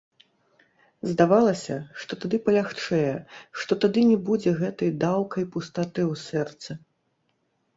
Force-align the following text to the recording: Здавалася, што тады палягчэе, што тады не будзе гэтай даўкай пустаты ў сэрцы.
Здавалася, 1.09 1.75
што 2.05 2.17
тады 2.23 2.39
палягчэе, 2.47 3.13
што 3.65 3.77
тады 3.83 3.99
не 4.13 4.17
будзе 4.31 4.55
гэтай 4.63 4.89
даўкай 5.05 5.43
пустаты 5.57 6.01
ў 6.11 6.57
сэрцы. 6.57 6.71